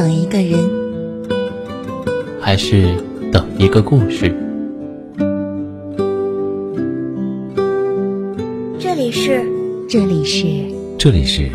[0.00, 0.58] 等一个人，
[2.40, 2.94] 还是
[3.30, 4.34] 等一个故事？
[8.78, 9.44] 这里是，
[9.86, 10.46] 这里是，
[10.96, 11.50] 这里是，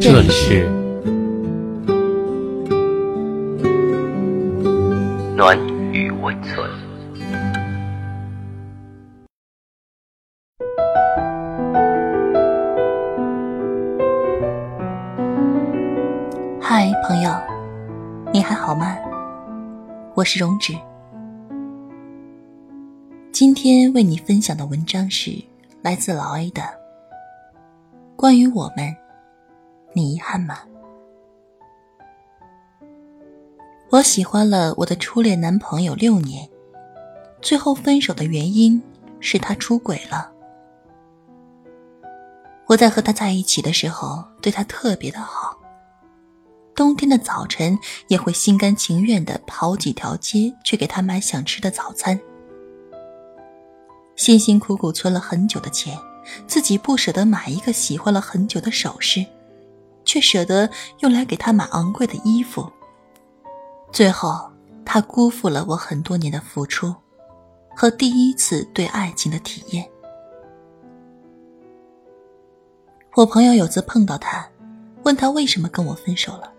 [0.00, 0.68] 这里是。
[5.36, 5.56] 暖
[5.92, 6.68] 与温存。
[18.44, 18.98] 还好吗？
[20.14, 20.74] 我是荣止。
[23.32, 25.42] 今天为你分享的文章是
[25.80, 26.60] 来自老 A 的
[28.14, 28.94] 《关于我们，
[29.94, 30.58] 你遗憾吗？》
[33.88, 36.46] 我喜欢了我的初恋男朋友六年，
[37.40, 38.80] 最后分手的原因
[39.20, 40.30] 是他出轨了。
[42.66, 45.58] 我在和他在一起的时候，对他特别的好。
[46.74, 52.18] 冬天的早晨，也会心甘情愿的跑几条街去给他买想吃的早餐。
[54.16, 55.96] 辛辛苦苦存了很久的钱，
[56.46, 59.24] 自己不舍得买一个喜欢了很久的首饰，
[60.04, 60.68] 却舍得
[61.00, 62.70] 用来给他买昂贵的衣服。
[63.92, 64.50] 最后，
[64.84, 66.94] 他辜负了我很多年的付出，
[67.76, 69.88] 和第一次对爱情的体验。
[73.14, 74.44] 我朋友有次碰到他，
[75.04, 76.52] 问他为什么跟我分手了。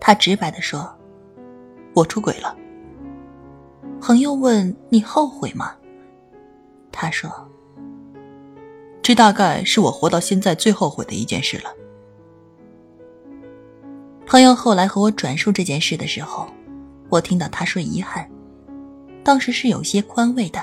[0.00, 0.88] 他直白的说
[1.94, 2.56] ：“我出轨了。”
[4.00, 5.74] 朋友问：“你后悔吗？”
[6.92, 7.30] 他说
[9.02, 11.70] ：“这大概是我活到现在最后悔的一件事了。”
[14.26, 16.46] 朋友后来和我转述这件事的时候，
[17.08, 18.28] 我听到他说遗憾，
[19.22, 20.60] 当时是有些宽慰的。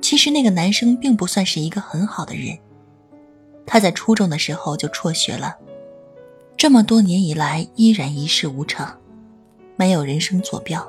[0.00, 2.58] 其实那个男生并不算是一个很好的人，
[3.66, 5.56] 他在初中的时候就辍学了。
[6.60, 8.86] 这么多年以来，依然一事无成，
[9.76, 10.86] 没有人生坐标。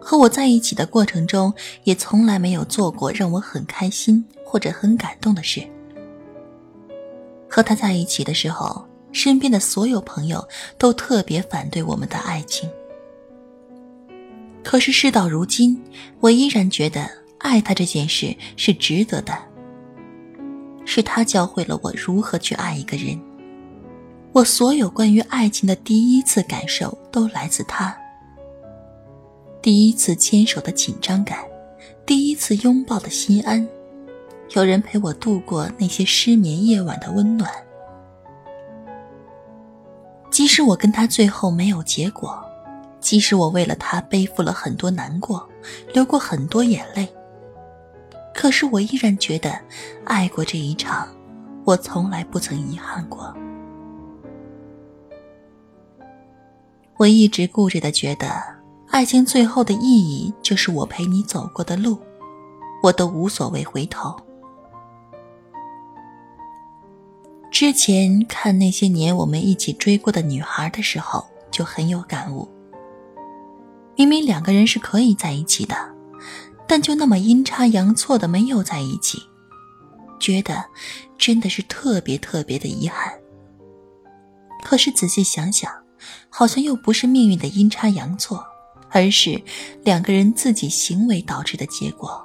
[0.00, 1.52] 和我在一起的过程中，
[1.84, 5.62] 也从来没有做过让我很开心或者很感动的事。
[7.46, 10.48] 和他在一起的时候，身边的所有朋友
[10.78, 12.66] 都特别反对我们的爱情。
[14.64, 15.78] 可是事到如今，
[16.20, 17.06] 我依然觉得
[17.36, 19.36] 爱他这件事是值得的。
[20.86, 23.20] 是他教会了我如何去爱一个人。
[24.36, 27.96] 我所有关于爱情的第一次感受都来自他。
[29.62, 31.38] 第一次牵手的紧张感，
[32.04, 33.66] 第一次拥抱的心安，
[34.50, 37.50] 有人陪我度过那些失眠夜晚的温暖。
[40.30, 42.38] 即使我跟他最后没有结果，
[43.00, 45.48] 即使我为了他背负了很多难过，
[45.94, 47.08] 流过很多眼泪，
[48.34, 49.58] 可是我依然觉得，
[50.04, 51.08] 爱过这一场，
[51.64, 53.34] 我从来不曾遗憾过。
[56.98, 58.42] 我一直固执的觉得，
[58.88, 61.98] 爱情最后的意义就是我陪你走过的路，
[62.82, 64.16] 我都无所谓回头。
[67.50, 72.48] 之前看那些年我们一起追过的女孩的时候，就很有感悟。
[73.94, 75.76] 明明两个人是可以在一起的，
[76.66, 79.18] 但就那么阴差阳错的没有在一起，
[80.18, 80.64] 觉得
[81.18, 83.12] 真的是特别特别的遗憾。
[84.64, 85.70] 可是仔细想想。
[86.28, 88.44] 好像又不是命运的阴差阳错，
[88.90, 89.40] 而是
[89.84, 92.22] 两个人自己行为导致的结果。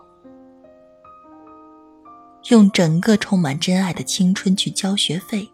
[2.50, 5.48] 用整个充满真爱的青春去交学费，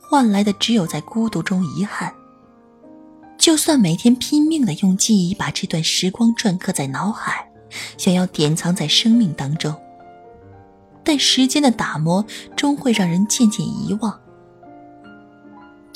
[0.00, 2.14] 换来的只有在孤独中遗憾。
[3.36, 7.48] 就算每天拼命的用记忆把这段时光篆刻在脑海，
[7.96, 9.74] 想要典藏在生命当中，
[11.04, 12.24] 但时间的打磨
[12.56, 14.20] 终会让人渐渐遗忘。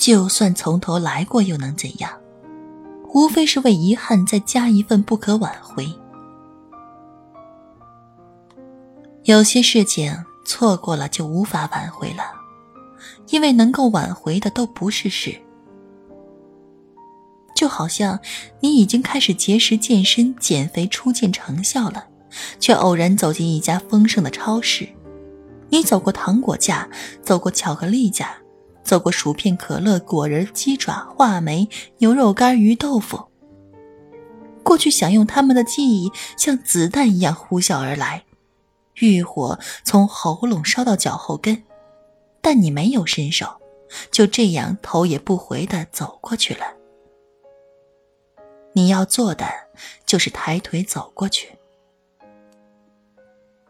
[0.03, 2.11] 就算从头来过，又能怎样？
[3.15, 5.89] 无非是为遗憾再加一份不可挽回。
[9.23, 10.13] 有些事情
[10.45, 12.25] 错过了就无法挽回了，
[13.29, 15.41] 因为能够挽回的都不是事。
[17.55, 18.19] 就好像
[18.59, 22.05] 你已经开始节食、健身、减肥，初见成效了，
[22.59, 24.89] 却偶然走进一家丰盛的超市。
[25.69, 26.89] 你走过糖果架，
[27.23, 28.35] 走过巧克力架。
[28.83, 31.69] 走过薯片、可乐、果仁、鸡爪、话梅、
[31.99, 33.29] 牛肉干、鱼豆腐。
[34.63, 38.25] 过去享用他们的记忆，像子弹一样呼啸而来，
[38.95, 41.63] 欲火从喉咙烧到脚后跟，
[42.41, 43.61] 但你没有伸手，
[44.11, 46.65] 就这样头也不回的走过去了。
[48.73, 49.47] 你要做的
[50.07, 51.59] 就是抬腿走过去，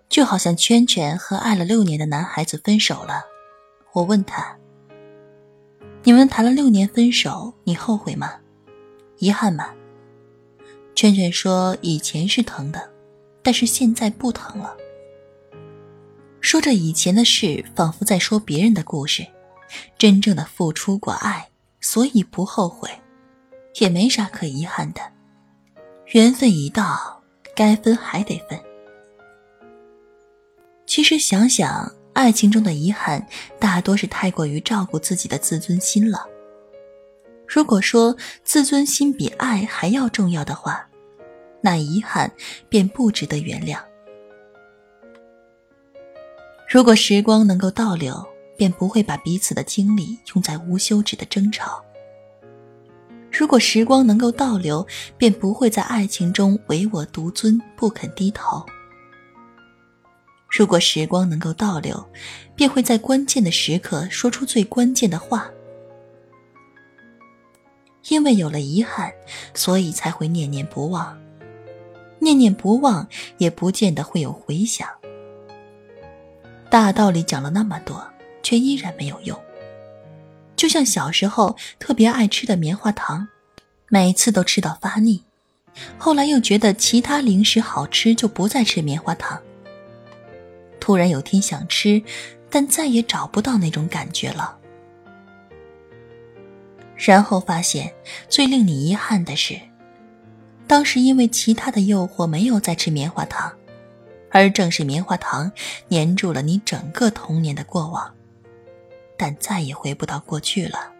[0.08, 3.24] 就好像圈圈和爱了六年的男孩子分手了。
[3.94, 4.58] 我问他。
[6.04, 8.34] 你们谈了六年分手，你后悔吗？
[9.18, 9.72] 遗憾吗？
[10.96, 12.90] 圈圈说：“以前是疼的，
[13.40, 14.76] 但是现在不疼了。”
[16.42, 19.24] 说着以前的事，仿佛在说别人的故事。
[19.96, 21.48] 真正的付出过爱，
[21.80, 22.90] 所以不后悔，
[23.80, 25.00] 也没啥可遗憾的。
[26.08, 27.22] 缘分已到，
[27.54, 28.60] 该分还得分。
[30.84, 33.26] 其实想想，爱情中的遗憾，
[33.58, 36.26] 大多是太过于照顾自己的自尊心了。
[37.46, 40.88] 如果说自尊心比爱还要重要的话，
[41.60, 42.30] 那遗憾
[42.68, 43.78] 便不值得原谅。
[46.68, 48.26] 如果时光能够倒流，
[48.56, 51.82] 便不会把彼此的精力用在无休止的争吵。
[53.30, 54.86] 如果时光能够倒流，
[55.16, 58.64] 便不会在爱情中唯我独尊，不肯低头。
[60.52, 62.06] 如果时光能够倒流，
[62.54, 65.50] 便会在关键的时刻说出最关键的话。
[68.08, 69.10] 因为有了遗憾，
[69.54, 71.18] 所以才会念念不忘。
[72.18, 73.08] 念念不忘，
[73.38, 74.86] 也不见得会有回响。
[76.68, 78.06] 大道理讲了那么多，
[78.42, 79.40] 却依然没有用。
[80.54, 83.26] 就像小时候特别爱吃的棉花糖，
[83.88, 85.24] 每次都吃到发腻，
[85.96, 89.40] 后来又觉得其他零食好吃，就不再吃棉花糖。
[90.82, 92.02] 突然有天想吃，
[92.50, 94.58] 但再也找不到那种感觉了。
[96.96, 97.94] 然后发现
[98.28, 99.56] 最令你遗憾的是，
[100.66, 103.52] 当时因为其他的诱惑没有再吃棉花糖，
[104.32, 105.52] 而正是棉花糖
[105.88, 108.12] 粘住了你整个童年的过往，
[109.16, 110.90] 但再也回不到过去了。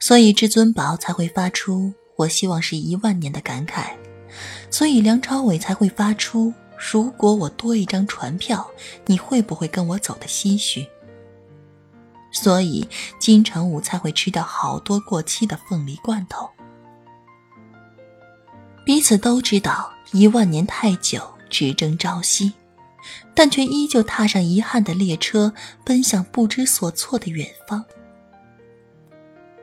[0.00, 3.92] 所以至尊宝才会发出“我希望是一万年”的感慨，
[4.68, 6.52] 所以梁朝伟才会发出。
[6.90, 8.68] 如果我多一张船票，
[9.06, 10.88] 你会不会跟我走的唏嘘？
[12.32, 12.88] 所以
[13.20, 16.50] 金城武才会吃掉好多过期的凤梨罐头。
[18.84, 22.52] 彼此都知道一万年太久，只争朝夕，
[23.32, 27.84] 但却依旧踏上遗憾的列车，奔向不知所措的远方。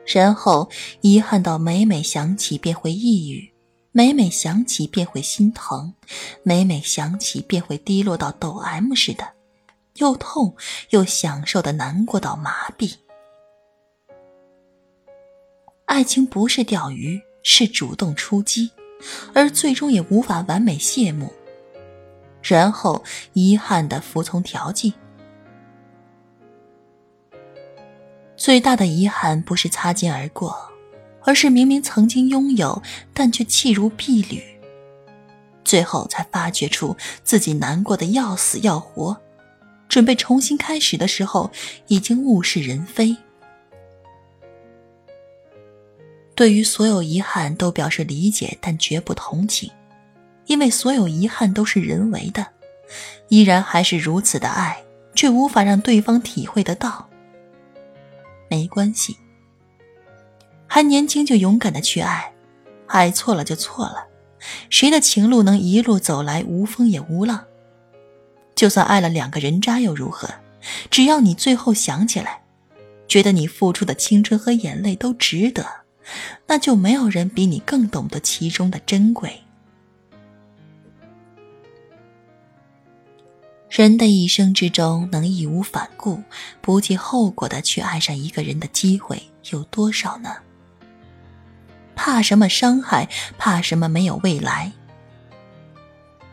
[0.06, 0.70] 然后
[1.02, 3.49] 遗憾到每每想起便会抑郁。
[3.92, 5.94] 每每想起便会心疼，
[6.44, 9.32] 每每想起便会低落到抖 M 似的，
[9.96, 10.54] 又痛
[10.90, 12.94] 又享受的难过到麻痹。
[15.86, 18.70] 爱情不是钓鱼，是主动出击，
[19.34, 21.32] 而最终也无法完美谢幕，
[22.44, 23.02] 然后
[23.32, 24.94] 遗憾的服从调剂。
[28.36, 30.69] 最大的遗憾不是擦肩而过。
[31.24, 32.82] 而是明明曾经拥有，
[33.12, 34.42] 但却弃如敝履，
[35.64, 39.16] 最后才发觉出自己难过的要死要活，
[39.88, 41.50] 准备重新开始的时候，
[41.88, 43.16] 已经物是人非。
[46.34, 49.70] 对于所有遗憾都表示理解，但绝不同情，
[50.46, 52.46] 因为所有遗憾都是人为的，
[53.28, 54.82] 依然还是如此的爱，
[55.14, 57.06] 却无法让对方体会得到。
[58.48, 59.16] 没关系。
[60.72, 62.32] 还年轻就勇敢的去爱，
[62.86, 64.06] 爱错了就错了，
[64.70, 67.44] 谁的情路能一路走来无风也无浪？
[68.54, 70.30] 就算爱了两个人渣又如何？
[70.88, 72.42] 只要你最后想起来，
[73.08, 75.66] 觉得你付出的青春和眼泪都值得，
[76.46, 79.40] 那就没有人比你更懂得其中的珍贵。
[83.68, 86.22] 人的一生之中，能义无反顾、
[86.60, 90.30] 不计后果的去爱上一个人的机会有多少呢？
[92.10, 93.08] 怕什么伤害？
[93.38, 94.72] 怕什么没有未来？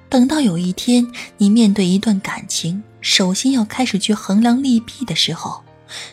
[0.10, 5.64] 等到有一天你面对一段感情，首先要开始去衡量利弊的时候，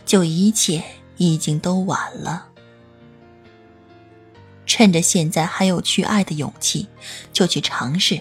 [0.04, 0.85] 就一切
[1.16, 2.49] 已经都晚了。
[4.66, 6.87] 趁着现在还有去爱的勇气，
[7.33, 8.21] 就去尝试，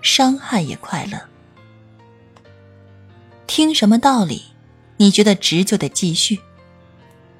[0.00, 1.20] 伤害也快乐。
[3.46, 4.44] 听什么道理？
[4.96, 6.40] 你觉得值就得继续。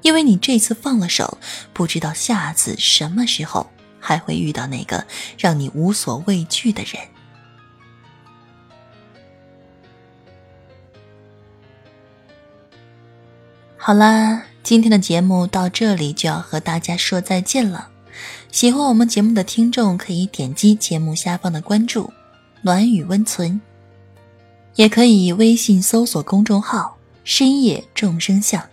[0.03, 1.39] 因为你这次放了手，
[1.73, 3.67] 不知道下次什么时候
[3.99, 5.03] 还会遇到那个
[5.37, 7.01] 让你无所畏惧的人。
[13.77, 17.89] 好啦，今天的节目到这里就要和大家说再见了。
[18.51, 22.13] 喜欢我们节目的听众可以点击节目下方的关注
[22.61, 23.59] “暖雨温存”，
[24.75, 28.63] 也可以微信搜索公众号“深夜众生相”。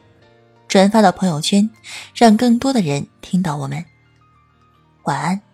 [0.70, 1.68] 转发到朋友圈，
[2.14, 3.84] 让更多的人听到我们。
[5.02, 5.49] 晚安。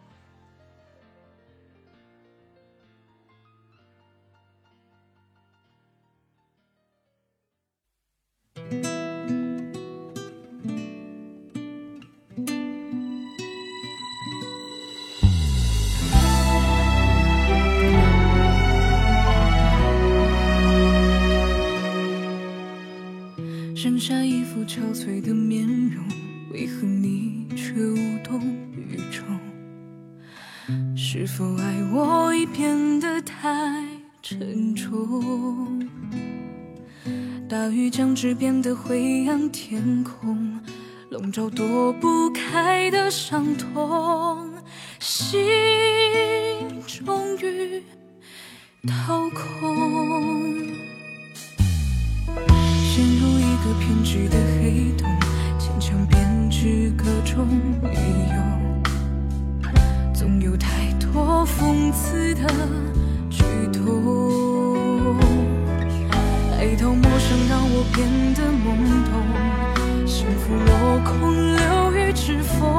[24.97, 26.03] 醉的面容，
[26.51, 28.41] 为何你却无动
[28.73, 29.39] 于衷？
[30.97, 33.85] 是否爱我已变得太
[34.23, 35.87] 沉重？
[37.47, 40.59] 大雨将至，变得灰暗天空，
[41.11, 44.51] 笼罩躲不开的伤痛。
[44.99, 45.56] 心。
[72.47, 72.76] beautiful